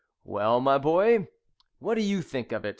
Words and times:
Well, 0.23 0.59
my 0.61 0.79
boy, 0.79 1.27
what 1.79 1.93
do 1.95 2.01
you 2.01 2.23
think 2.23 2.51
of 2.53 2.65
it?" 2.65 2.69